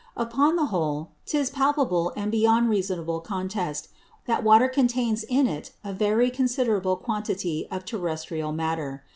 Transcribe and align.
Upon 0.17 0.55
the 0.55 0.65
whole, 0.73 1.11
'tis 1.27 1.51
palpable 1.51 2.11
and 2.17 2.31
beyond 2.31 2.71
reasonable 2.71 3.19
Contest, 3.19 3.87
that 4.25 4.43
Water 4.43 4.67
contains 4.67 5.21
in 5.23 5.45
it 5.45 5.73
a 5.83 5.93
very 5.93 6.31
considerable 6.31 6.95
Quantity 6.95 7.67
of 7.69 7.85
terrestrial 7.85 8.51
Matter. 8.51 9.03